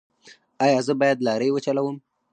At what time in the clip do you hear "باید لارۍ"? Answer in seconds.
1.01-1.49